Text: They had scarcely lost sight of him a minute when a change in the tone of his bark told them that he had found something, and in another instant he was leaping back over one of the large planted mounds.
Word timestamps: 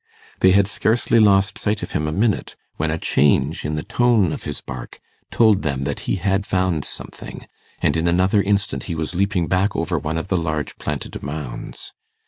They 0.39 0.53
had 0.53 0.65
scarcely 0.65 1.19
lost 1.19 1.59
sight 1.59 1.83
of 1.83 1.91
him 1.91 2.07
a 2.07 2.11
minute 2.11 2.55
when 2.77 2.89
a 2.89 2.97
change 2.97 3.63
in 3.63 3.75
the 3.75 3.83
tone 3.83 4.33
of 4.33 4.45
his 4.45 4.59
bark 4.59 4.99
told 5.29 5.61
them 5.61 5.83
that 5.83 5.99
he 6.09 6.15
had 6.15 6.43
found 6.43 6.85
something, 6.85 7.45
and 7.83 7.95
in 7.95 8.07
another 8.07 8.41
instant 8.41 8.85
he 8.85 8.95
was 8.95 9.13
leaping 9.13 9.45
back 9.47 9.75
over 9.75 9.99
one 9.99 10.17
of 10.17 10.27
the 10.27 10.37
large 10.37 10.79
planted 10.79 11.21
mounds. 11.21 11.93